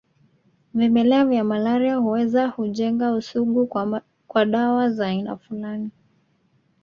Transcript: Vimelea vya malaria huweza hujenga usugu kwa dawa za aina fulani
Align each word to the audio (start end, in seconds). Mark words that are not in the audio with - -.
Vimelea 0.73 1.25
vya 1.25 1.43
malaria 1.43 1.95
huweza 1.97 2.47
hujenga 2.47 3.11
usugu 3.13 3.67
kwa 4.27 4.45
dawa 4.45 4.89
za 4.89 5.07
aina 5.07 5.37
fulani 5.37 5.89